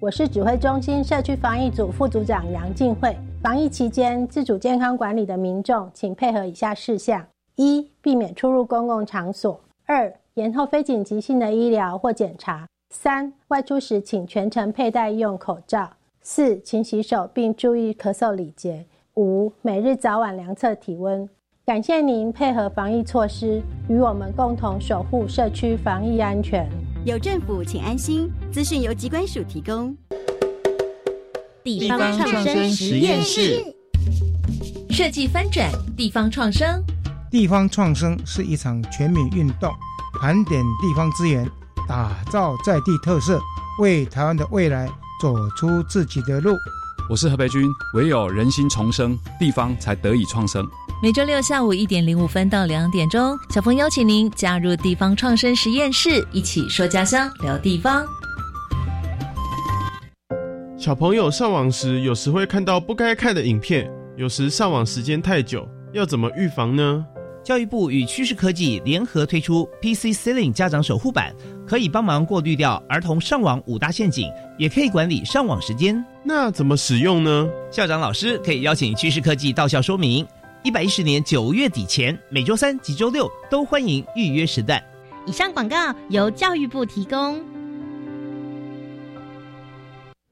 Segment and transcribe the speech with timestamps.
[0.00, 3.16] 我是指挥中心社区防疫组副组长杨静慧。
[3.42, 7.24] 防疫期间，自主健康管理的民众，请配合以下事项：
[7.56, 15.88] 一、避免出入公共场所；二、延后非紧急性的医疗或检查；三、外出时请全程佩戴医用口罩；
[16.20, 18.84] 四、勤洗手并注意咳嗽礼节；
[19.14, 21.26] 五、每日早晚量测体温。
[21.64, 26.68] 感谢您配合防疫措施，与我们共同守护社区防疫安全。
[27.04, 28.32] 有政府，请安心。
[28.50, 29.94] 资讯由机关署提供。
[31.62, 33.62] 地方创生实验室，
[34.88, 36.82] 设计翻转地方创生。
[37.30, 39.70] 地方创生是一场全民运动，
[40.18, 41.46] 盘点地方资源，
[41.86, 43.38] 打造在地特色，
[43.80, 44.88] 为台湾的未来
[45.20, 46.56] 走出自己的路。
[47.10, 50.66] 我是何培军，唯有人心重生，地方才得以创生。
[51.02, 58.06] 每周六下午一点零五分到两点钟，小峰邀请您加入地方创生实验室，一起说家乡，聊地方。
[60.78, 67.04] 小朋友上网时，有时会看到不该看的影片，有时上网时间太久，要怎么预防呢？
[67.42, 71.34] 教育部与趋势科技联合推出 PC Ceiling 家长守护版，
[71.66, 76.02] 可以帮忙过滤掉儿童上网五大陷阱，也可以管理上网时间。
[76.22, 77.46] 那怎么使用呢？
[77.70, 80.26] 校长老师可以邀请趋势科技到校说明。
[80.64, 84.82] 一百一十年九月底前，每周三及周六都欢迎预约时段。
[85.26, 87.38] 以上广告由教育部提供。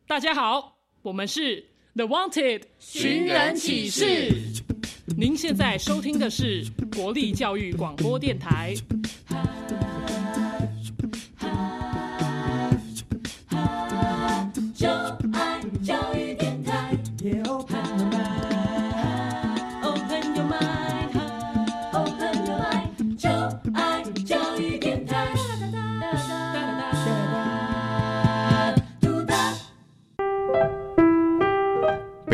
[0.07, 1.63] 大家好，我们是
[1.95, 4.35] The Wanted 寻人启事。
[5.19, 6.65] 您现在收听的是
[6.97, 8.75] 国立教育广播电台。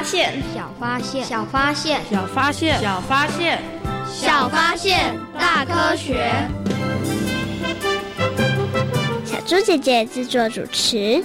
[0.00, 3.62] 小发现，小发现，小发现，小发现，小发现，
[4.10, 6.32] 小发现，大科学。
[9.26, 11.22] 小猪姐姐制作主持。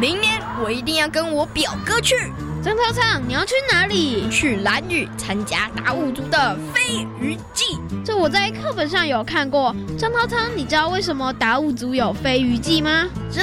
[0.00, 2.14] 明年我一定要跟我表哥去。
[2.60, 4.28] 张涛昌，你要去哪里？
[4.30, 7.78] 去蓝屿参加达悟族的飞鱼季。
[8.04, 9.74] 这我在课本上有看过。
[9.96, 13.08] 张涛昌，你知道为什么达悟族有飞鱼季吗？
[13.30, 13.42] 这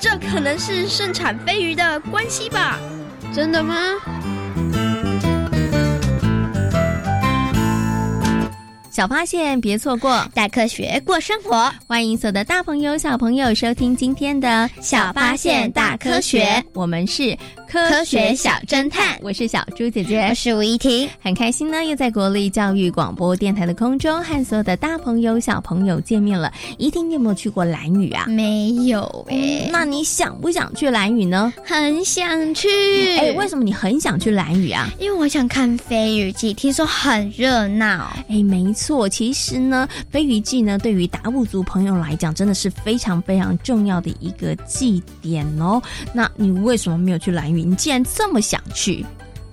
[0.00, 2.78] 这可能是盛产飞鱼的关系吧？
[3.34, 3.76] 真的吗？
[8.90, 11.70] 小发现，别错过大科学过生活。
[11.86, 14.48] 欢迎所有的大朋友、小朋友收听今天的
[14.80, 16.44] 《小发现大科学》，
[16.74, 17.36] 我们是
[17.74, 19.18] 科学小侦探。
[19.20, 26.52] 我是小猪姐姐，我是吴怡婷，很开心呢，又在国立教育广播电台的空中和所有的大朋友、小朋友见面了。
[26.78, 28.26] 怡婷，你有没有去过蓝屿啊？
[28.28, 29.68] 没有诶。
[29.72, 31.52] 那你想不想去蓝屿呢？
[31.64, 32.68] 很想去。
[33.18, 34.88] 哎，为什么你很想去蓝屿啊？
[35.00, 38.16] 因为我想看飞鱼季，听说很热闹。
[38.28, 38.84] 哎，没错。
[38.84, 45.82] 错，其实呢，飞鱼季呢，对于达悟族朋友来讲，真的是非常非常重要的一个祭典哦。
[46.12, 47.63] 那你为什么没有去蓝屿？
[47.64, 49.04] 你既然这么想去？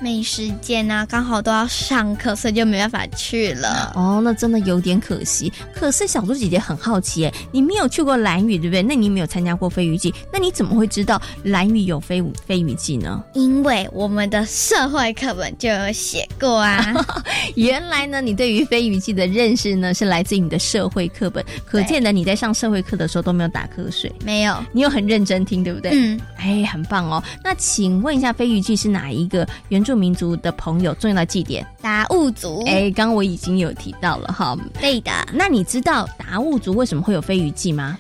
[0.02, 3.92] 没时间啊，刚好都要上课，所以就没办法去了。
[3.96, 5.54] 哦，那真的有点可惜。
[5.76, 8.82] 可是小猪姐姐很好奇，哎，你没有去过蓝雨，对不对？
[8.82, 13.24] 那你没有参加过飞鱼季，那你怎么会知道蓝雨有飞飞鱼季呢？
[13.34, 16.94] 因为我们的社会课本就有写过啊。
[17.56, 21.46] 原来呢，你对于飞鱼季的认识呢，是来自于你的社会课本。
[21.64, 24.12] 可见的，你在上社会课的时候都没有打瞌睡。
[24.26, 25.92] 没有，你有很认真听，对不对？
[25.94, 27.24] 嗯，哎，很棒哦。
[27.44, 32.64] 那请问一下，飞鱼季是哪一个原住民族的朋友重要的祭典，达悟族。
[32.66, 34.58] 哎，刚刚我已经有提到了哈。
[34.80, 35.12] 对的。
[35.34, 37.98] 那你知道达悟族为什么会有飞鱼祭吗？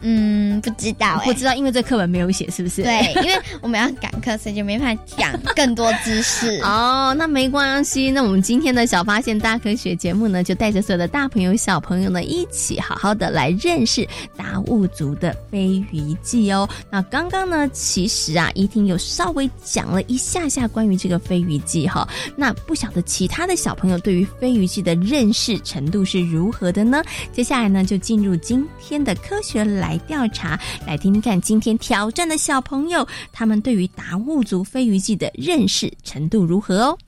[0.00, 2.82] 嗯，不知道，不知道，因为这课本没有写，是不是？
[2.82, 6.60] 对，因为我们要赶课，所以就没办法讲更多知识。
[6.62, 8.10] 哦，那没关系。
[8.10, 14.06] 那我们今天的小发现大科学节目呢，就带着所有的大朋友、小朋友呢，一起好好的来认识
[14.36, 16.68] 达悟族的飞鱼记哦。
[16.90, 22.08] 那刚刚呢，其实啊，怡婷有稍微讲了一下下关于这个飞鱼记哈。
[22.36, 27.02] 那不晓得其他的小朋友对于飞鱼记的认识程度是如何的呢？
[27.32, 29.87] 接下来呢，就进入今天的科学来。
[29.88, 36.98] 来调查，来听听看今天挑战的小朋友，他们对于达悟族飞鱼记的认识程度如何哦？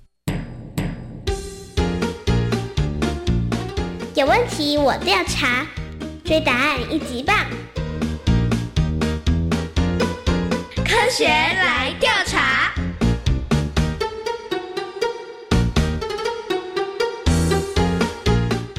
[4.14, 5.66] 有问题我调查，
[6.24, 7.36] 追答案一级棒！
[10.76, 12.72] 科学来调查，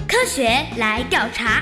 [0.07, 0.43] 科学
[0.77, 1.61] 来调查。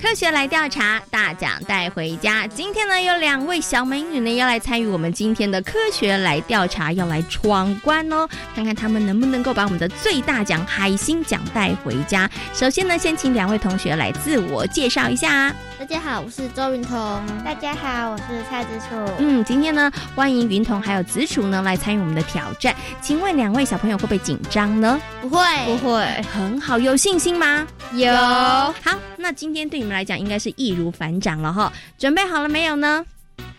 [0.00, 2.46] 科学来调查，大奖带回家。
[2.46, 12.28] 今天呢，有两位小美女呢要来参与我们今天的科学来调查，要来闯关哦，看看他们能不能够把我们的最大奖海星奖带回家。
[12.54, 15.54] 首先呢，先请两位同学来自我介绍一下。
[15.78, 17.22] 大家好，我是周云彤。
[17.44, 18.96] 大家好，我是蔡子楚。
[19.18, 22.74] 嗯，今天呢，欢迎云彤还有子楚呢来参与我们的挑战。
[23.02, 24.98] 请问两位小朋友会不会紧张呢？
[25.20, 27.66] 不会，不会，很好，有信心吗？
[27.92, 28.12] 有。
[28.12, 31.72] 好，那今天对你们来讲应该是易如反掌了哈。
[31.98, 33.04] 准备好了没有呢？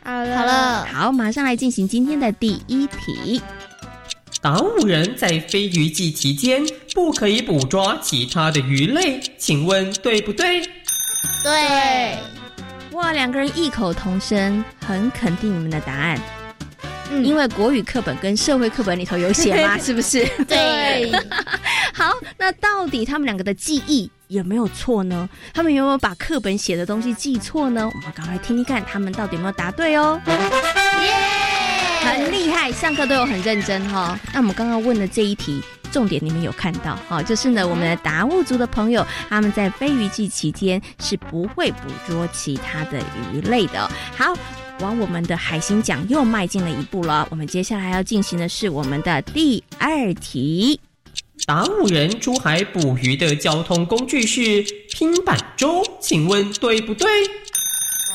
[0.04, 0.86] 好了，好了。
[0.86, 3.42] 好，马上来进行今天的第一题。
[4.42, 10.62] 达悟人在飞鱼季期间不可以捕捉其他的鱼类，请问对不对？
[11.44, 12.18] 对，
[12.94, 16.20] 哇，两个人异口同声，很肯定你们的答案。
[17.12, 19.78] 嗯，因为国语课本跟社会课本里头有写吗？
[19.84, 20.26] 是不是？
[20.48, 21.12] 对。
[21.94, 25.28] 好，那到底他们两个的记忆有没有错呢？
[25.54, 27.86] 他们有没有把课本写的东西记错呢？
[27.86, 30.20] 我们赶快听听看，他们到底有没有答对哦。
[30.26, 30.36] 耶，
[32.00, 34.18] 很厉害，上课都有很认真哈。
[34.34, 35.62] 那我们刚刚问的这一题。
[35.92, 42.98] 重点你们有看到哈，就是呢，我们的达悟族的朋友，他们在飞鱼季期间是不会捕捉其他的
[43.34, 43.92] 鱼类的。
[44.16, 44.34] 好，
[44.82, 47.28] 往我们的海星奖又迈进了一步了。
[47.32, 50.80] 我们接下来要进行的是我们的第二题。
[51.46, 57.08] 达悟人出海捕鱼的交通工具是拼板舟，请问对不对？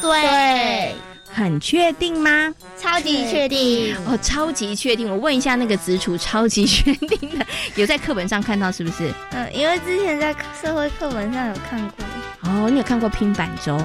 [0.00, 0.94] 对。
[1.28, 2.54] 很确定吗？
[2.80, 5.10] 超级确定哦，超级确定。
[5.10, 9.12] 我问一下那个子楚，超级确定的，有在课本上看到是不是？
[9.32, 12.06] 嗯，因为之前在社会课本上有看过。
[12.48, 13.80] 哦，你有看过拼板舟？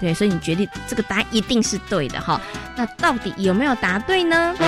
[0.00, 2.40] 对，所以你决定这个答案一定是对的哈。
[2.76, 4.54] 那到底有没有答对呢？
[4.60, 4.66] 耶，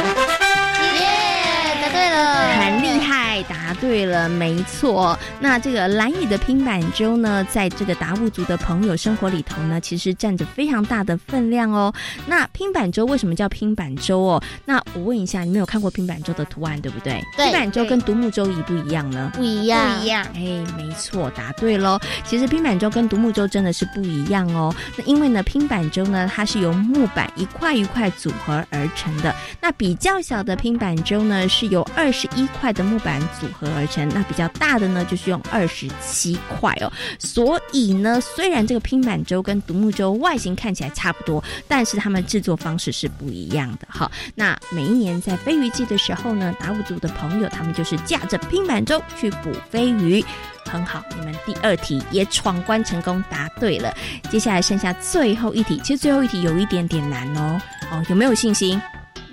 [1.83, 5.19] 答对了，很厉害，答对了，没错。
[5.41, 11.93] 那这个蓝雨的拼板舟呢，在这个达悟族的朋友生活里头呢，其实占着非常大的分量哦。
[12.27, 14.43] 那拼板舟为什么叫拼板舟哦？
[14.65, 17.23] 那我问一下，你们有看过拼板舟的图案对不对？
[17.37, 19.31] 拼板舟跟独木舟一不一样呢？
[19.35, 20.27] 不一样，不一样。
[20.35, 20.41] 哎，
[20.77, 21.99] 没错，答对喽。
[22.25, 24.75] 其实拼板舟跟独木舟真的是不一样哦。
[24.97, 29.35] 那因为呢，拼板舟呢，它是由木板一块一块组合而成的。
[29.61, 36.91] 那比较小的拼板舟呢，是由二十一块的木板组合而成，那比较大的呢，就是用二十七块哦。
[37.19, 44.11] 所以呢，虽然这个拼板舟跟独木舟外形看起来差不多，但是它们制作方式是不一样的哈。
[44.35, 50.25] 那每一年在飞鱼季的时候呢，达悟族的朋友他们就是驾着拼板舟去捕飞鱼。
[50.67, 53.93] 很好，你们第二题也闯关成功，答对了。
[54.31, 57.61] 接下来剩下最后一题，其实最后一题有一点点难哦。
[57.91, 58.81] 哦，有没有信心？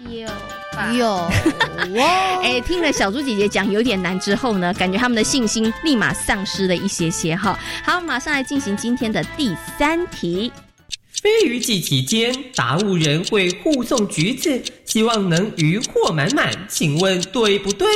[0.10, 0.28] 有。
[0.94, 1.30] 有
[1.96, 2.40] 哇！
[2.44, 7.58] 哎，听了小猪姐姐讲有点难之后呢，感觉他们的信心立马丧失了一些些哈。
[7.84, 10.52] 好，马上来进行今天的第三题。
[11.22, 17.88] 飞鱼季期间，达悟人会护送橘子，希望能渔获满满，请问对不对？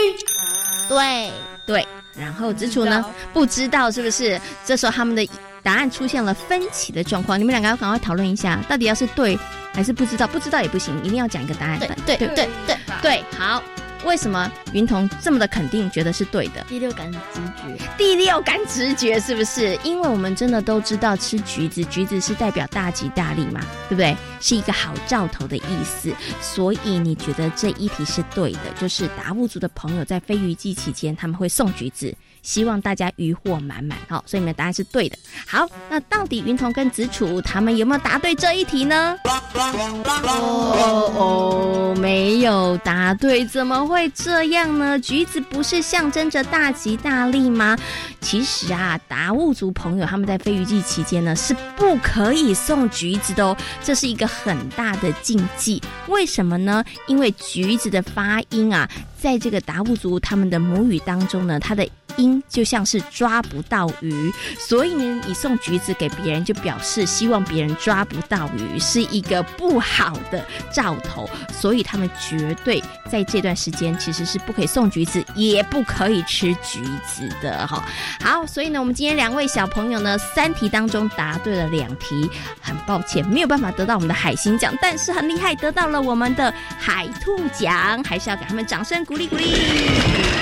[0.90, 1.32] 对
[1.68, 1.88] 对。
[2.18, 3.06] 然后子楚呢？
[3.32, 4.40] 不知道是不是？
[4.66, 5.26] 这时候他们的
[5.64, 9.38] 答案出现了分歧的状况，你们两个要赶快讨论一下，到底要是对。
[9.74, 11.80] 还是不知道，不知道也不行，一定要讲一个答案。
[11.80, 13.64] 对对对对对，好，
[14.04, 16.62] 为什么云彤这么的肯定，觉得是对的？
[16.68, 19.80] 第六感直觉，第六感直觉是不是？
[19.82, 24.14] 因为我们真的都知道吃橘子，橘子是代表大吉大利嘛，对不对？
[24.42, 26.14] 是一个好兆头的意思。
[26.42, 32.14] 所以你觉得这一题是对的，就是达悟族的朋友在飞鱼季期间他们会送橘子。
[32.42, 35.18] 希望大家渔获满满，好，所以你们答案是对的。
[35.48, 39.18] 好，那到底云彤跟子楚他们有没有答对这一题呢？
[39.54, 45.00] 哦哦，没有答对，怎么会这样呢？
[45.00, 47.78] 橘子不是象征着大吉大利吗？
[48.20, 55.82] 其实啊，达悟族朋友他们在飞鱼季期间呢是不可以送橘子的哦，这是一个很大的禁忌。
[56.08, 56.84] 为什么呢？
[57.08, 61.88] 因为橘子的发音啊，在这个达悟族他们的母语当中呢，它的
[62.18, 71.30] 鹰就像是抓不到鱼，所以呢，你送橘子给别人，就表示希望别人抓不到鱼，是一个不好的兆头。
[71.52, 77.84] 所以他们绝对在这段时间其实是不可以送橘子，也不可以吃橘子的哈。
[78.22, 82.30] 好，所以呢，我们今天两位小朋友呢，三题当中答对了两题，
[82.62, 90.41] 很抱歉没有办法得到我们的海星奖，但是很厉害，得到了我们的海兔奖，还是要给他们掌声鼓励鼓励。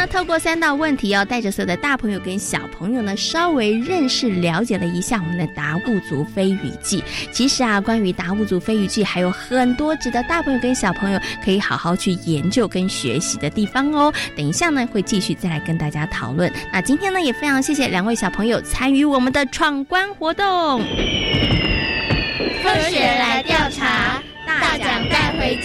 [0.00, 7.02] 那，透过三道问题哦，带着所有的大朋友跟小朋友呢，稍微认识了解了一下我们的达悟族飞鱼记。
[7.32, 14.14] 其实啊，关于达悟族飞鱼记还有很多值得大朋友跟小朋友可以好好去研究跟学习的地方哦。
[14.36, 16.48] 等一下呢，会继续再来跟大家讨论。
[16.72, 20.78] 那今天呢，也非常谢谢两位小朋友参与我们的闯关活动。
[22.62, 25.57] 科学来调查，大奖带回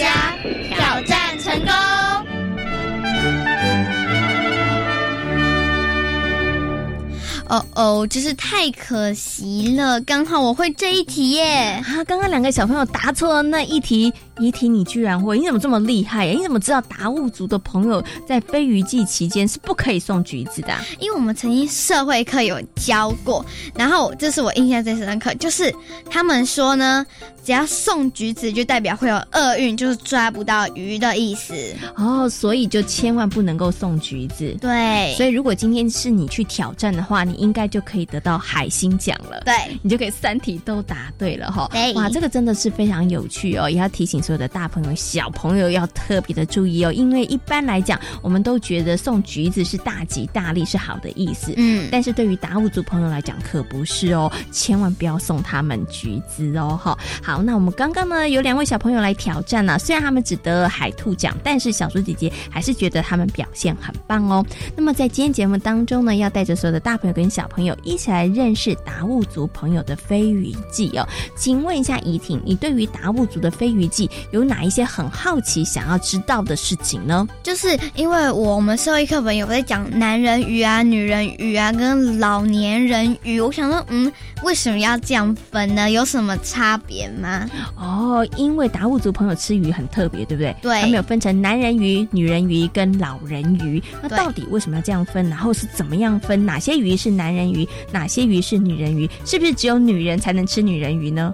[7.54, 10.02] 哦哦，真是太可惜了！
[10.02, 11.80] 刚好我会这一题耶！
[11.86, 15.38] 啊，刚刚两个小朋友答错了那一题，一题你居然会？
[15.38, 16.34] 你怎么这么厉害呀？
[16.36, 20.74] 你怎么知道达悟族的朋友在飞鱼季期间是不可以送橘子的？
[21.00, 25.72] 因为我们曾经社会课有教过，然后这是我印象最深刻，就是
[26.10, 27.06] 他们说呢，
[27.46, 31.54] 只要送橘子就代表会有厄运，就是抓不到鱼的意思。
[31.96, 34.58] 哦，所以就千万不能够送橘子。
[34.60, 37.44] 对，所以如果今天是你去挑战的话，你。
[37.44, 41.68] 应该就可以得到海星奖了，对你就可以三题都答对了哈。
[41.74, 51.54] 对，哇，这个真的是非常有趣哦，也要提醒所有的大朋友、小朋友要特别的注意哦，因为一般来讲，我们都觉得送橘子是大吉大利，是好的意思。
[51.58, 56.80] 嗯，但是对于达悟族朋友来讲，可不是哦，千万不要送他们橘子哦。
[56.82, 64.46] 哈，好，那我们刚刚呢有两位小朋友来挑战呢，虽然他们只得了海兔奖，但是小猪姐姐还是觉得他们表现很棒哦。
[64.76, 71.08] 那么在今天节目当中呢，要带着所有的大朋友跟小朋友一起来认识达悟族朋友的飞鱼记哦。
[71.36, 77.28] 请问一下怡婷，你对于达悟族的飞鱼记有哪一些很好奇、想要知道的事情呢？
[77.42, 84.12] 就是因为我们社会课本有在讲男人鱼啊、女人鱼啊跟老年人鱼，我想说，嗯，
[84.44, 85.90] 为什么要这样分呢？
[85.90, 87.50] 有什么差别吗？
[87.78, 90.56] 哦，因为达悟族朋友吃鱼很特别，对不对？
[90.62, 93.82] 对，他们有分成男人鱼、女人鱼跟老人鱼。
[94.02, 95.28] 那到底为什么要这样分？
[95.30, 96.46] 然后是怎么样分？
[96.46, 97.68] 哪些鱼是男人鱼？
[97.92, 99.10] 哪些鱼是女人鱼？
[99.26, 101.34] 是不是只有女人才能吃女人鱼呢？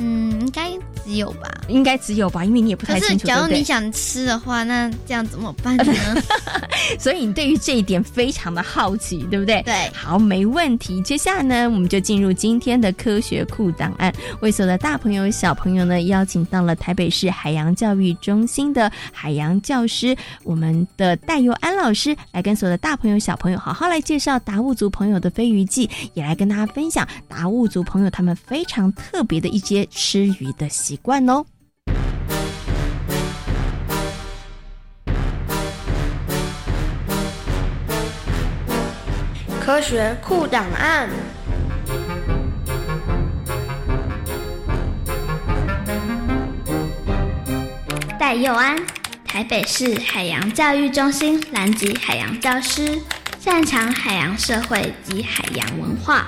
[0.00, 0.70] 嗯，应该
[1.04, 3.26] 只有吧，应该只有吧，因为你也不太清楚。
[3.26, 5.84] 假如你想吃的话，那这样怎么办呢？
[6.98, 9.60] 所以你对于这一点非常的好奇，对不对？
[9.62, 11.02] 对，好，没问题。
[11.02, 14.12] 接下来呢，我们就进入今天的科学库档案。
[14.40, 29.86] 为所有的大朋友、小朋友呢，邀请到了台北市海洋教育中心的海洋教师，我们的戴佑安老师，来跟所有的大朋友、小朋友好好来介绍达悟族朋友的飞鱼记，也来跟大家分享达悟族朋友他们非常特别的一些。
[29.90, 31.44] 吃鱼的习惯哦。
[39.60, 41.08] 科学库档案。
[48.18, 48.76] 戴佑安，
[49.24, 52.98] 台北市海洋教育中心南极海洋教师，
[53.38, 56.26] 擅长海洋社会及海洋文化。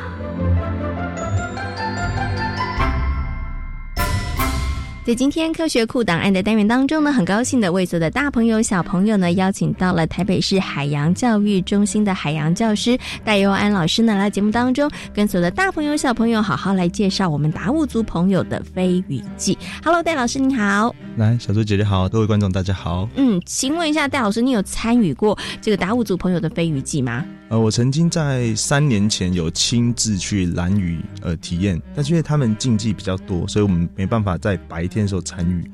[5.11, 19.59] 在今天科学库档案的单元当中呢，很高兴的为所有的大朋友、小朋友呢，邀请到了台北市海洋教育中心的海洋教师戴佑安老师呢，来节目当中跟所有的大朋友、小朋友好好来介绍我们达悟族朋友的飞鱼记。
[19.85, 23.09] Hello，戴老师你好，来小猪姐姐好，各位观众大家好。
[23.17, 27.25] 嗯，请问一下戴老师，你有参与过这个达悟族朋友的飞鱼记吗？
[27.51, 35.69] 呃，我曾经在三年前有亲自去蓝雨呃体验，但是因为他们竞技比较多，所以我们没办法在白天的时候参与。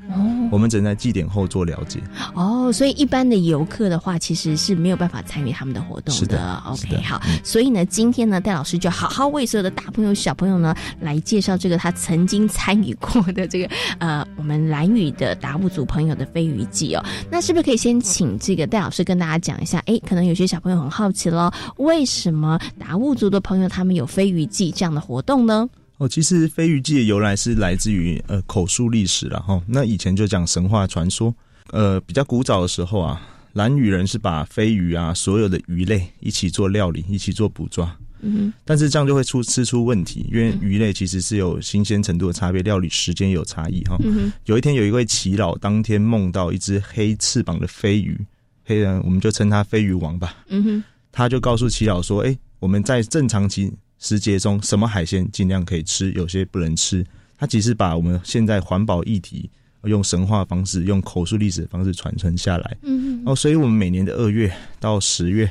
[0.51, 2.01] 我们只能在祭典后做了解。
[2.33, 6.11] 哦，所以一般的游客的话，其实是没有办法参与他们的活动的。
[6.11, 7.21] 是的，OK，好。
[7.43, 17.03] 所以呢，今天呢，戴老师就好好为所有的大朋友、小朋友呢，来介绍这个他曾经参与过的这个呃，我们蓝屿的达悟族朋友的飞鱼记哦。
[17.29, 19.79] 那是不是可以先请这个戴老师跟大家讲一下？
[19.85, 25.67] 哎，可能有些小朋友很好奇喽，为什么达悟族的朋友他们有飞鱼记这样的活动呢？
[25.97, 29.61] 哦，其实飞鱼记的由来是来自于呃口述历史了哈。
[29.67, 31.33] 那以前就讲神话传说，
[31.71, 33.21] 呃，比较古早的时候啊，
[33.53, 37.95] 蓝屿人是把飞鱼啊所有的鱼类一起做料理，一起做捕抓。
[38.21, 43.97] 嗯，但是这样就会出吃出问题，因为鱼类其实是有新鲜程度的差别，料理时间有差异哈。
[44.03, 48.19] 嗯有一天有一位耆老当天梦到一只黑翅膀的飞鱼，
[48.65, 50.35] 黑人我们就称他飞鱼王吧。
[50.49, 57.05] 嗯哼，他就告诉耆老说：“哎，我们在正常期时节中，什么海鲜尽量可以吃，有些不能吃。”
[57.37, 59.49] 它其实把我们现在环保议题
[59.83, 62.77] 用神话方式、用口述历史的方式传承下来。
[62.81, 65.49] 嗯哦，所以我们每年的二月到十月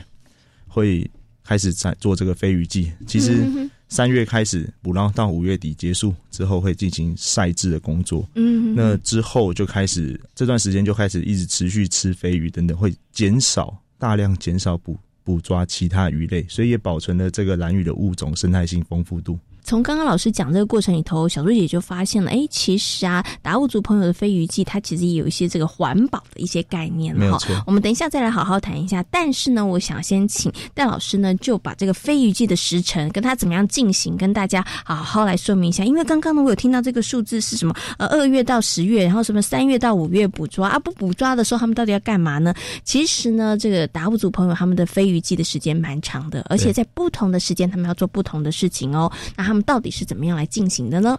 [0.67, 1.09] 会。
[1.49, 3.47] 开始在做这个飞鱼季，其实
[3.89, 8.29] 三月开始捕捞到五月底结束之后，会进行晒制的工作。
[8.35, 19.37] 嗯，那之后就开始这段时间就开始一直持续吃飞鱼等等，会减少大量减少捕捕抓其他鱼类，所以也保存了这个蓝鱼的物种生态性丰富度。
[19.67, 27.37] 从刚刚老师讲这个过程里头，小朱姐就发现了，哎，其实啊，达悟族朋友的飞鱼季，它其实也有一些这个环保的一些概念哈。
[27.67, 29.05] 我们等一下再来好好谈一下。
[29.11, 35.85] 但是呢，我想先请戴老师呢，就把这个飞鱼季的时程跟他怎么样进行，跟大家好好来说明一下。
[35.85, 37.75] 因为刚刚呢，我有听到这个数字是什么？
[37.99, 40.79] 呃，二月到十月，然后什么三月到五月捕捉啊？
[40.79, 42.55] 不捕抓的时候，他们到底要干嘛呢？
[42.85, 49.11] 其实呢，这个达悟族朋友他们的飞鱼季的时间蛮长的，而且在不同的时间，他们要做不同的事情哦。
[49.35, 51.19] 那他们到底是怎么样来进行的呢？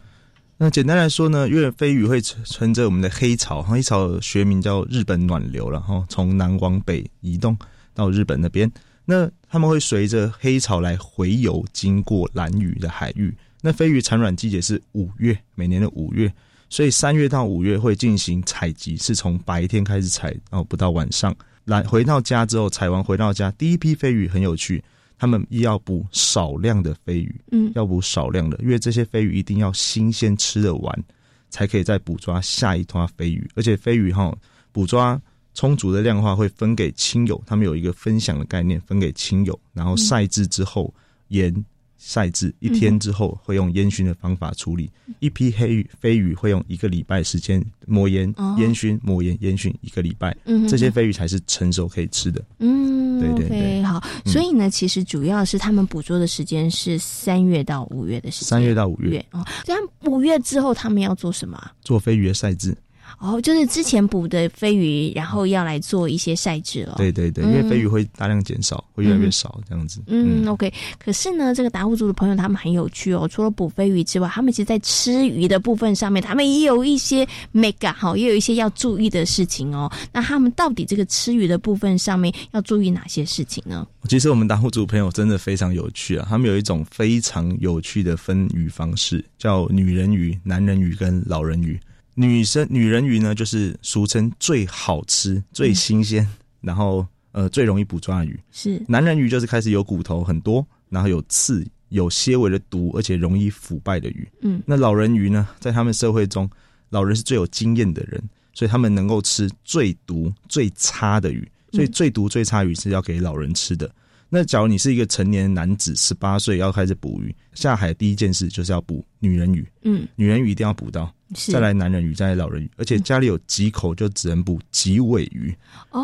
[0.57, 7.55] 那简单来说呢，因为飞鱼会乘着我们的黑潮，黑潮学名叫日本暖流，然后从南往北移动
[7.93, 8.71] 到日本那边。
[9.05, 13.31] 那他们会随着黑潮来回游，经过蓝屿的海域。
[13.61, 16.31] 那飞鱼产卵季节是五月，每年的五月，
[16.69, 24.83] 所以三月到五月会进行采集，是从白天开始采，然后不到晚上来回到家之后，采完回到家，第一批飞鱼很有趣。
[25.17, 31.03] 他们要捕少量的飞鱼，嗯，要捕少量的，因为这些飞鱼一定要新鲜吃得完，
[31.49, 33.49] 才可以再捕抓下一团飞鱼。
[33.55, 34.35] 而且飞鱼哈，
[34.71, 35.19] 捕抓
[35.53, 40.93] 充足的量的话，会分给亲友，他们有一个分享的概念，分给亲友，然后晒制之后
[41.29, 41.65] 盐。
[41.97, 44.89] 晒制一天之后，会用烟熏的方法处理。
[45.19, 50.35] 一批黑鱼飞鱼会用一个礼拜时间磨盐、烟熏、磨盐、烟熏一个礼拜，
[50.69, 52.43] 这些飞鱼才是成熟可以吃的。
[52.59, 54.03] 嗯，对对对，好。
[54.25, 58.49] 所以呢，其实主要是他们捕捉的时间是三月到五月的时间。
[58.49, 61.71] 三月到五月哦，这样五月之后他们要做什么？
[61.81, 62.77] 做飞鱼的晒制。
[63.19, 66.95] 哦，就是之前捕的飞鱼，然后要来做一些晒制了。
[66.97, 70.01] 对对对，因为飞鱼会大量减少，会越来越少这样子。
[70.05, 70.71] 嗯，OK。
[70.99, 79.91] 可是呢，这个达悟族的朋友他们很有趣哦，除了捕飞鱼之外，他们其实，在吃鱼的部分上面，他们也有一些 mega 哈，也有一些要注意的事情哦。
[80.13, 83.87] 那他们到底这个吃鱼的部分上面要注意哪些事情呢？
[84.07, 91.79] 其实我们达悟族朋友真的非常有趣啊，他们有一种非常有趣的分鱼方式，叫女人鱼、男人鱼跟老人鱼。
[92.19, 96.27] 女生女人鱼呢，就是俗称最好吃、最新鲜，
[96.61, 98.39] 然后呃最容易捕抓的鱼。
[98.51, 104.27] 是男人鱼就是开始有骨头很多，然后有刺、有些微的毒，而且容易腐败的鱼。
[104.41, 106.49] 嗯，那老人鱼呢，在他们社会中，
[106.89, 108.19] 老人是最有经验的人，
[108.51, 111.47] 所以他们能够吃最毒、最差的鱼。
[111.71, 113.93] 所以最毒、最差鱼是要给老人吃的。
[114.29, 119.67] 那假如你是一个成年男子，十八岁要开始捕鱼，下海第一件事就是要捕女人鱼。
[119.83, 121.13] 嗯，女人鱼一定要捕到。
[121.33, 125.55] 再来男人鱼，再来老人鱼，而且家里有几口就只能捕几尾鱼。
[125.91, 126.01] 哦，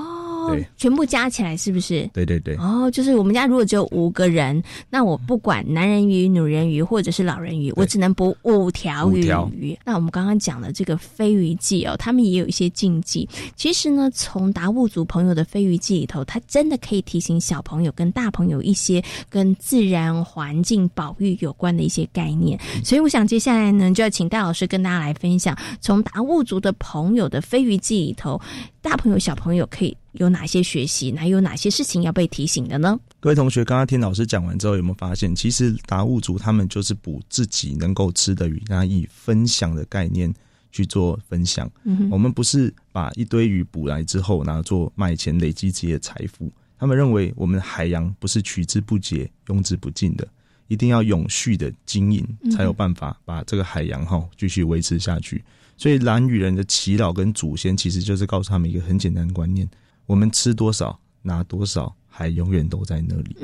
[0.50, 2.08] 对，全部加起来是不是？
[2.14, 2.56] 对对对。
[2.58, 9.78] 哦，就是我们家如果只有五个人，那我不管男人鱼、女人鱼或者是老人鱼，我只能捕五条鱼。
[9.86, 13.28] 那我们刚刚讲的这个飞鱼记哦，他们也有一些禁忌。
[13.56, 22.60] 其实呢，从达悟族朋友的飞鱼记里头，它真的可以提醒小朋友跟大朋友一些跟自然环境保育有关的一些概念。
[22.84, 25.14] 所以我想接下来呢，就要请戴老师跟大家来。
[25.24, 28.42] 分享从达悟族的朋友的飞鱼记里头，
[28.82, 31.16] 大朋友小朋友可以有哪些学习？
[31.16, 33.00] 还有哪些事情要被提醒的呢？
[33.20, 40.34] 各位同学，刚刚听老师讲完之后，有没有发现，其实达悟族他们就是捕自己能够吃的鱼，然后以分享的概念
[40.72, 41.70] 去做分享。
[41.84, 46.52] 嗯，我们不是把一堆鱼捕来之后然后做卖钱累积自己的财富。
[46.78, 50.28] 他们认为我们海洋不是取之不竭、用之不尽的。
[50.68, 55.44] 一定要永续的经营，才有办法把这个海洋哈继续维持下去。
[55.78, 59.68] 所以蓝屿人的祈祷跟祖先，其实就是告诉他们一个很简单的观念：
[60.06, 63.38] 我们吃多少，拿多少，还永远都在那里。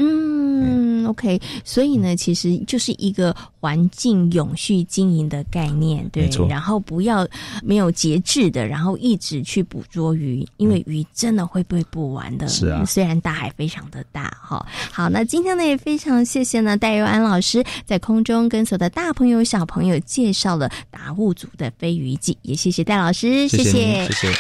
[0.62, 6.30] 嗯，OK，所以呢，其实就是一个环境永续经营的概念，对。
[6.50, 7.26] 然后不要
[7.64, 12.46] 没有节制的，然后一直去捕捉鱼，因为鱼真的会被捕完的。
[12.50, 14.68] 是啊，虽然大海非常的大，哈。
[14.92, 24.34] 好，那今天呢也非常谢谢呢戴佑安老师在空中跟所有的大朋友小朋友介绍了达悟族的飞鱼记，也谢谢戴老师，谢谢，谢谢。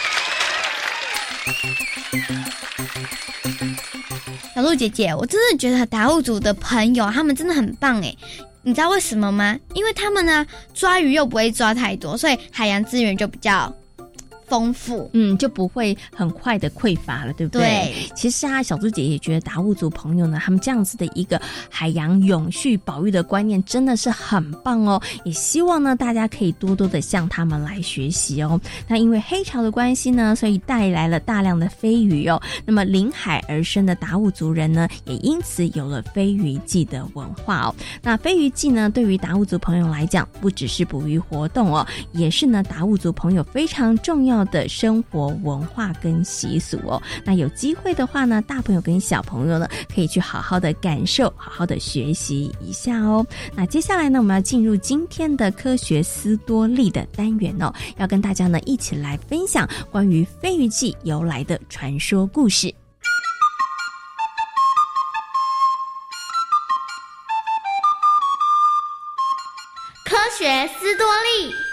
[4.56, 8.16] 小鹿姐姐，我真的觉得达悟族的朋友他们真的很棒哎，
[8.64, 9.58] 你知道为什么吗？
[9.74, 13.74] 因为他们呢抓鱼又不会抓太多，所以海洋资源就比较。
[14.50, 17.62] 丰富，嗯，就不会很快的匮乏了，对不对？
[17.62, 18.10] 对。
[18.16, 25.02] 其实啊，小猪姐也觉得达悟族朋友呢，他们这样子的一个海洋永续保育的观念真的是很棒哦。
[25.24, 28.60] 也希望呢，大家可以多多的向他们来学习哦。
[28.88, 32.42] 那因为黑潮的关系呢，所以带来了大量的飞鱼哦。
[32.66, 37.76] 那么临海而生的达悟族人呢，也因此有了飞鱼季的文化哦。
[38.02, 44.39] 那飞鱼季呢，对于达悟族朋友来讲，不只是捕鱼活动哦，也是呢达悟族朋友非常重要。
[44.46, 53.26] 的生活文化跟习俗哦，那有机会的话呢，大朋友跟小朋友呢，可以去好好的感受，好好的学习一下哦。
[53.56, 62.74] 那接下来呢，我们要进入今天的科学斯多利的单元哦，要跟大家呢一起来分享关于飞鱼记由来的传说故事。
[70.06, 71.69] 科学斯多利。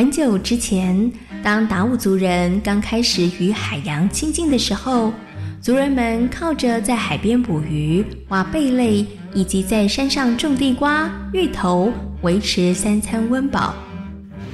[0.00, 5.12] 很久之前，当达悟族人刚开始与海洋亲近的时候，
[5.60, 13.74] 族人们靠着在海边捕鱼、挖贝类，以及在山上种地瓜、芋头，维持三餐温饱。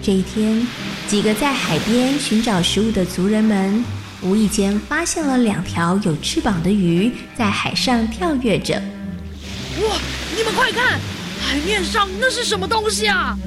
[0.03, 0.67] 这一天，
[1.07, 3.85] 几个在海边寻找食物的族人们，
[4.23, 8.75] 无意间发现了两条有翅膀的鱼在海上跳跃着。
[8.75, 9.97] 哇！
[10.37, 10.99] 你们快看，
[11.41, 13.39] 海面上那是什么东西啊？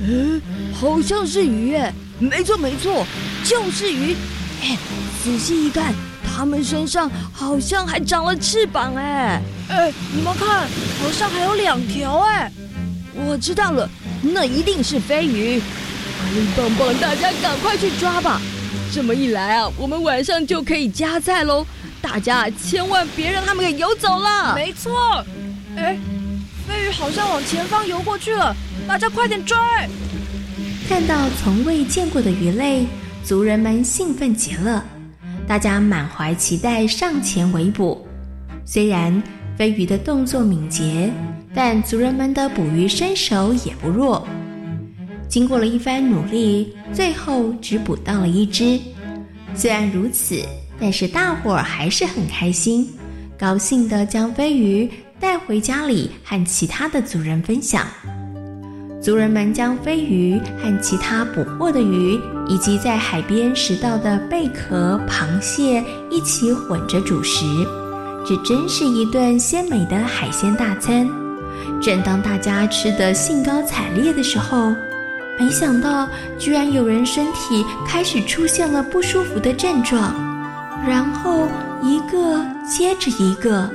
[0.00, 0.40] 嗯。
[0.74, 3.06] 好像是鱼诶，没错没错，
[3.44, 4.14] 就是鱼。
[4.62, 4.76] 哎，
[5.22, 9.40] 仔细一看，它们身上好像还长了翅膀哎。
[9.68, 10.68] 哎，你们看，
[11.02, 12.50] 好像还有两条哎。
[13.14, 13.88] 我知道了，
[14.20, 15.62] 那一定是飞鱼。
[16.56, 18.40] 棒棒，大家赶快去抓吧！
[18.92, 21.66] 这么一来啊，我们晚上就可以加菜喽。
[22.02, 24.54] 大家千万别让他们给游走了。
[24.54, 25.24] 没错。
[25.76, 25.98] 哎，
[26.66, 28.54] 飞鱼好像往前方游过去了，
[28.88, 29.56] 大家快点追！
[30.88, 32.84] 看到从未见过的鱼类，
[33.22, 34.84] 族人们兴奋极了。
[35.46, 38.04] 大家满怀期待上前围捕。
[38.64, 39.22] 虽然
[39.56, 41.08] 飞鱼的动作敏捷，
[41.54, 44.26] 但族人们的捕鱼身手也不弱。
[45.28, 48.78] 经过了一番努力，最后只捕到了一只。
[49.54, 50.40] 虽然如此，
[50.80, 52.88] 但是大伙儿还是很开心，
[53.38, 57.86] 高兴地将飞鱼带回家里和其他的族人分享。
[59.02, 67.44] 族人们将飞鱼和其他捕获的鱼，以及在海边拾到的贝壳、螃蟹一起混着煮食，
[68.26, 71.08] 这真是一顿鲜美的海鲜大餐。
[71.80, 74.74] 正当大家吃得兴高采烈的时候，
[75.38, 80.14] 没想到居然有人身体开始出现了不舒服的症状，
[80.84, 81.46] 然后
[81.82, 83.70] 一个接着一个。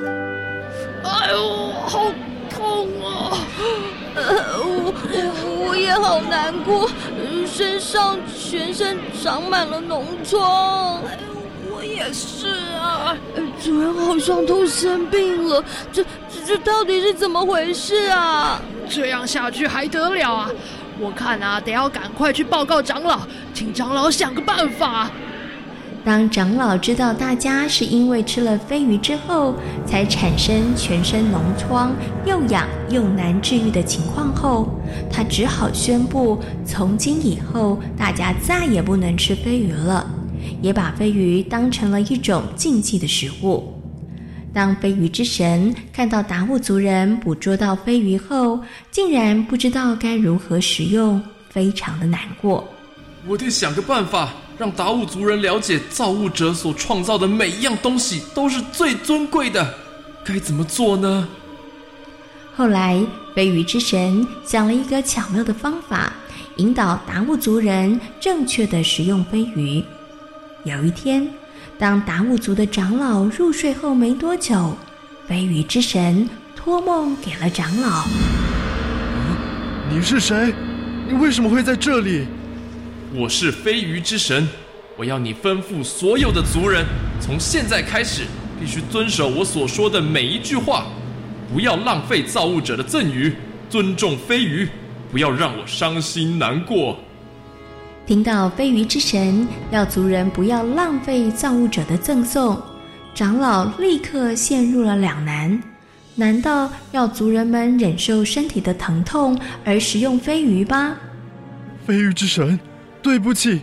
[1.03, 2.11] 哎呦，好
[2.49, 3.37] 痛啊！
[4.15, 4.23] 呃，
[4.59, 6.89] 我我我也好难过，
[7.47, 11.01] 身上全身长满了脓疮。
[11.73, 13.17] 我也是啊，
[13.63, 18.61] 主人好像都生病了，这这这到底是怎么回事啊？
[18.89, 20.49] 这样下去还得了啊？
[20.99, 23.21] 我看啊，得要赶快去报告长老，
[23.53, 25.09] 请长老想个办法。
[26.03, 29.53] 当长老知道大家是因为吃了飞鱼之后
[29.85, 31.93] 才产生全身脓疮、
[32.25, 34.67] 又痒又难治愈的情况后，
[35.11, 40.09] 他只好宣布，从今以后大家再也不能吃飞鱼了，
[40.59, 43.71] 也把飞鱼当成了一种禁忌的食物。
[44.51, 48.59] 当飞鱼之神看到达悟族人捕捉到飞鱼后，
[48.89, 52.67] 竟然不知道该如何食用，非常的难过。
[53.27, 59.75] 我得想个办法，让达悟族人了解造物者所创造的每一样东西都是最尊贵的。
[60.25, 61.27] 该怎么做呢？
[62.55, 62.99] 后来，
[63.35, 66.11] 飞鱼之神想了一个巧妙的方法，
[66.55, 69.83] 引导达悟族人正确的使用飞鱼。
[70.63, 71.29] 有一天，
[71.77, 74.75] 当达悟族的长老入睡后没多久，
[75.27, 78.03] 飞鱼之神托梦给了长老
[79.93, 80.53] ：“你是谁？
[81.07, 82.25] 你为什么会在这里
[83.13, 84.47] ？”“我是飞鱼之神，
[84.97, 86.85] 我要你吩咐所有的族人，
[87.19, 88.23] 从现在开始
[88.57, 90.85] 必须遵守我所说的每一句话。”
[91.53, 93.35] 不要浪费造物者的赠予，
[93.69, 94.65] 尊重飞鱼，
[95.11, 96.97] 不要让我伤心难过。
[98.05, 102.57] 听到飞鱼之神要族人不要浪费造物者的赠送，
[103.13, 105.61] 长老立刻陷入了两难：
[106.15, 110.95] 难道要族人们忍受身体的疼痛而食用飞鱼吗？
[111.85, 112.57] 飞鱼之神，
[113.01, 113.61] 对不起，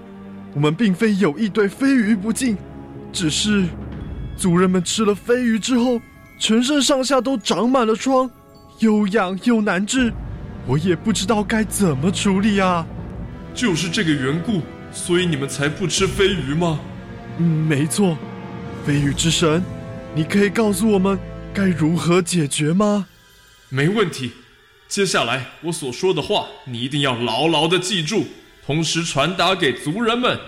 [0.54, 2.56] 我们并非有意对飞鱼不敬，
[3.12, 3.64] 只是
[4.36, 6.00] 族人们吃了飞鱼之后。
[6.40, 8.30] 全身上下都长满了疮，
[8.78, 10.12] 又痒又难治，
[10.68, 12.86] 我也不知道该怎么处理啊！
[13.52, 16.78] 就是这个缘故，所以你们才不吃飞鱼吗？
[17.38, 18.16] 嗯，没错。
[18.86, 19.60] 飞鱼之神，
[20.14, 21.18] 你可以告诉我们
[21.52, 23.08] 该如何解决吗？
[23.68, 24.30] 没问题。
[24.86, 28.26] 接下来我所说的话，你一定要牢牢的记住，
[28.68, 30.38] 同时传达给族人们。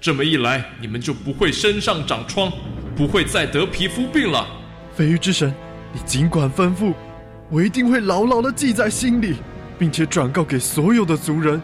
[0.00, 2.48] 这么一来，你们就不会身上长疮，
[2.94, 4.46] 不会再得皮肤病了。
[4.94, 5.52] 飞鱼之神，
[5.92, 6.94] 你尽管吩咐，
[7.50, 9.34] 我一定会牢牢的记在心里，
[9.76, 11.60] 并且转告给所有的族人，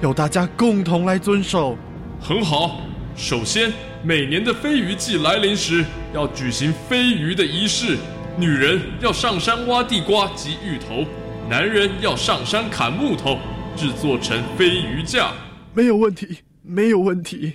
[0.00, 1.78] 要大家共同来遵守。
[2.20, 2.80] 很好，
[3.14, 7.96] 首先，每年的飞鱼季来临时，要举行飞鱼的仪式。
[8.36, 11.06] 女人要上山挖地瓜及芋头，
[11.48, 13.38] 男人要上山砍木头，
[13.76, 15.32] 制作成飞鱼架。
[15.74, 17.52] 没有问题，没有问题。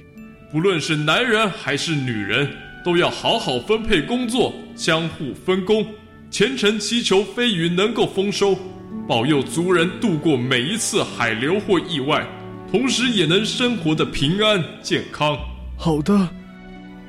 [0.51, 2.49] 不论是男人还是女人。
[2.81, 5.85] 都要好好分配工作，相互分工，
[6.31, 8.57] 虔诚祈求飞鱼能够丰收，
[9.05, 12.25] 保佑族人度过每一次海流或意外，
[12.71, 15.37] 同时也能生活的平安健康。
[15.77, 16.29] 好的。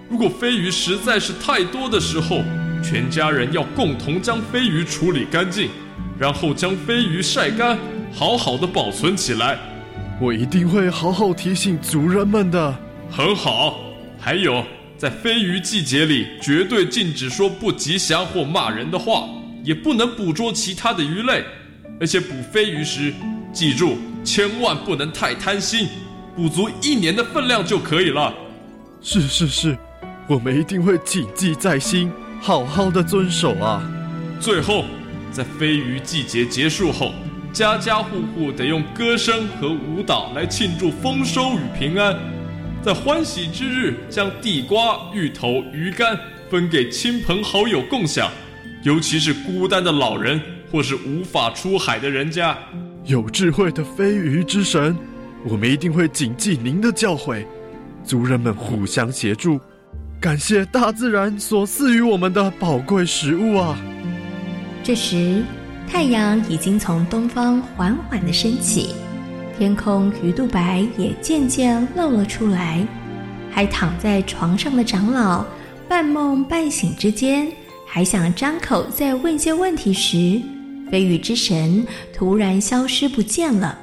[0.08, 2.42] 如果飞鱼实在是太多的时候，
[2.82, 5.70] 全家人要共同将飞鱼处理干净，
[6.18, 7.78] 然后将飞鱼晒干，
[8.12, 9.58] 好好的保存起来。
[10.20, 12.74] 我一定会好好提醒族人们的。
[13.10, 13.80] 很好。
[14.18, 14.64] 还有。
[14.98, 19.26] 在飞鱼季节里，绝对禁止说不吉祥或骂人的话，
[19.64, 21.42] 也不能捕捉其他的鱼类。
[21.98, 23.10] 而且捕飞鱼时，
[23.50, 25.88] 记住千万不能太贪心，
[26.36, 28.34] 捕足一年的分量就可以了。
[29.00, 29.78] 是是是，
[30.26, 33.82] 我们一定会谨记在心，好好的遵守啊。
[34.38, 34.84] 最后，
[35.32, 37.14] 在飞鱼季节结束后，
[37.52, 42.16] 家家户户得用歌声和舞蹈来庆祝丰收与平安。
[42.80, 48.30] 在欢喜之日，将地瓜、芋头、鱼干分给亲朋好友共享，
[48.84, 52.56] 尤其是孤单的老人或是无法出海的人家。
[53.04, 54.96] 有智慧的飞鱼之神，
[55.44, 57.44] 我们一定会谨记您的教诲，
[58.04, 59.60] 族人们互相协助，
[60.20, 63.76] 感谢大自然所赐予我们的宝贵食物啊！
[64.82, 65.42] 这时，
[65.90, 68.94] 太阳已经从东方缓缓的升起。
[69.58, 72.86] 天空鱼肚白也渐渐露了出来，
[73.50, 75.44] 还躺在床上的长老
[75.88, 77.50] 半梦半醒之间，
[77.86, 80.40] 还想张口再问些问题时，
[80.90, 83.76] 飞鱼之神突然消失不见了，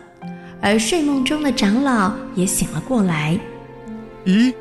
[0.61, 3.37] 而睡梦中的长老也醒了过来。
[4.25, 4.53] 咦，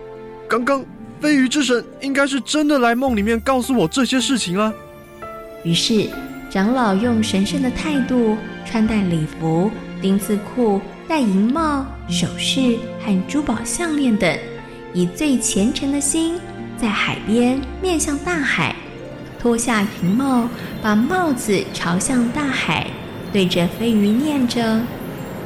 [0.49, 0.85] 刚刚
[1.21, 4.75] 飞鱼之神应该是真的来梦里面告诉我这些事情了。
[5.65, 6.11] 于是，
[6.51, 10.81] 长老用神圣的态度穿戴礼服、丁字裤。
[11.09, 14.37] 戴银帽、首饰和珠宝项链等，
[14.93, 16.35] 以最虔诚的心，
[16.77, 18.75] 在海边面向大海，
[19.39, 20.49] 脱下银帽，
[20.83, 22.89] 把帽子朝向大海，
[23.33, 24.81] 对着飞鱼念着：“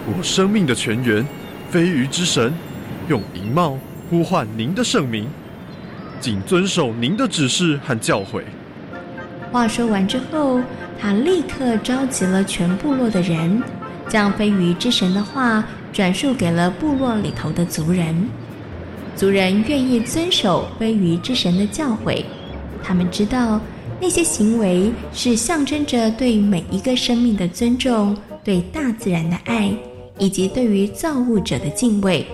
[0.09, 1.23] 我生命的泉源，
[1.69, 2.55] 飞鱼之神，
[3.07, 3.77] 用银帽
[4.09, 5.29] 呼唤您的圣名，
[6.21, 8.41] 谨遵守您的指示和教诲。”
[9.53, 10.59] 话说完之后，
[11.01, 13.63] 他立刻召集了全部落的人。
[14.09, 18.29] 将飞鱼之神的话转述给了部落里头的族人，
[19.15, 22.25] 族人愿意遵守飞鱼之神的教诲。
[22.83, 23.61] 他们知道
[24.01, 29.73] 那些行为是象征着对每一个生命的尊重，对大自然的爱，
[30.19, 32.27] 以及对于造物者的敬畏。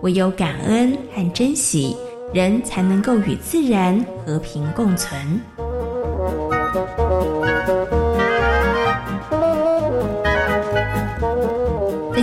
[0.00, 1.96] 唯有感恩和珍惜，
[2.34, 5.40] 人才能够与自然和平共存。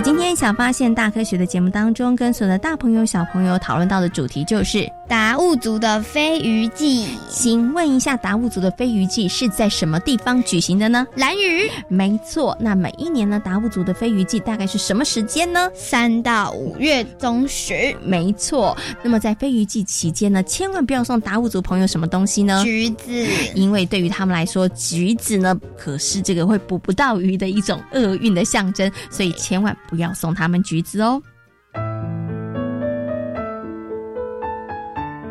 [0.04, 7.06] 今天小发现大科学的节目当中，跟所有的大朋友小朋友讨论到的主题就是达悟族的飞鱼祭。
[7.30, 11.06] 请问一下，达悟族的飞鱼祭是在什么地方举行的呢？
[11.16, 11.70] 蓝屿。
[11.88, 15.70] 没错，那每一年呢，达悟族的飞鱼祭大概是什么时间呢？
[15.74, 17.96] 三到五月中旬。
[18.04, 18.76] 没错。
[19.02, 22.62] 那么在飞鱼祭期间呢，千万不要送达悟族朋友什么东西呢？
[22.62, 23.26] 橘子。
[23.54, 31.22] 因为对于他们来说，橘子呢可是这个会捕不到鱼的一种厄运的象征，所以千万不要送他们橘子哦。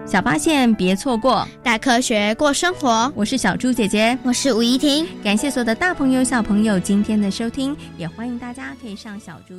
[0.07, 3.11] 小发现，别错过大科学过生活。
[3.13, 5.05] 我是小猪姐姐，我是吴怡婷。
[5.21, 9.53] 感谢所有的大朋友、小朋友今天的收听，也欢迎大家可以上小猪。